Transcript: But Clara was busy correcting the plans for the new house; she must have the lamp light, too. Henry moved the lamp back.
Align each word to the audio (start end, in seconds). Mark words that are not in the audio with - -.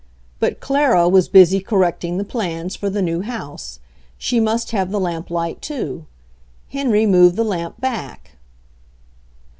But 0.39 0.59
Clara 0.59 1.07
was 1.07 1.29
busy 1.29 1.59
correcting 1.59 2.17
the 2.17 2.23
plans 2.23 2.75
for 2.75 2.89
the 2.89 3.03
new 3.03 3.21
house; 3.21 3.79
she 4.17 4.39
must 4.39 4.71
have 4.71 4.89
the 4.89 4.99
lamp 4.99 5.29
light, 5.29 5.61
too. 5.61 6.07
Henry 6.69 7.05
moved 7.05 7.35
the 7.35 7.43
lamp 7.43 7.79
back. 7.79 8.31